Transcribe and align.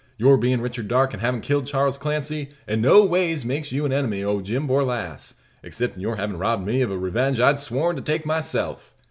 Your 0.17 0.35
bein' 0.35 0.61
Richard 0.61 0.87
Darke 0.87 1.13
an' 1.13 1.19
havin' 1.19 1.41
killed 1.41 1.67
Charles 1.67 1.95
Clancy, 1.95 2.49
in 2.67 2.81
no 2.81 3.05
ways 3.05 3.45
makes 3.45 3.71
you 3.71 3.85
an 3.85 3.93
enemy 3.93 4.23
o' 4.23 4.41
Jim 4.41 4.67
Borlasse 4.67 5.35
except 5.61 5.95
in 5.95 6.01
your 6.01 6.15
havin' 6.15 6.39
robbed 6.39 6.65
me 6.65 6.81
of 6.81 6.89
a 6.89 6.97
revenge 6.97 7.39
I'd 7.39 7.59
sworn 7.59 7.95
to 7.97 8.01
take 8.01 8.25
myself. 8.25 8.95